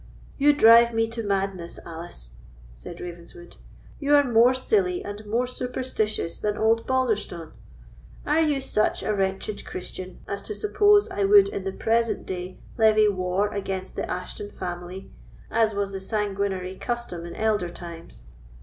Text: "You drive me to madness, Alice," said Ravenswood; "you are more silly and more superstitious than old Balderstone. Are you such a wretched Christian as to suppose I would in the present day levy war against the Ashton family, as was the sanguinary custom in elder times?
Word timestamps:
"You 0.39 0.51
drive 0.51 0.95
me 0.95 1.07
to 1.09 1.21
madness, 1.21 1.77
Alice," 1.85 2.31
said 2.73 2.99
Ravenswood; 2.99 3.57
"you 3.99 4.15
are 4.15 4.23
more 4.23 4.55
silly 4.55 5.05
and 5.05 5.23
more 5.27 5.45
superstitious 5.45 6.39
than 6.39 6.57
old 6.57 6.87
Balderstone. 6.87 7.51
Are 8.25 8.41
you 8.41 8.61
such 8.61 9.03
a 9.03 9.13
wretched 9.13 9.63
Christian 9.63 10.17
as 10.27 10.41
to 10.41 10.55
suppose 10.55 11.07
I 11.09 11.23
would 11.25 11.49
in 11.49 11.65
the 11.65 11.71
present 11.71 12.25
day 12.25 12.57
levy 12.79 13.07
war 13.09 13.49
against 13.53 13.95
the 13.95 14.09
Ashton 14.09 14.49
family, 14.49 15.11
as 15.51 15.75
was 15.75 15.91
the 15.91 16.01
sanguinary 16.01 16.77
custom 16.77 17.23
in 17.23 17.35
elder 17.35 17.69
times? 17.69 18.23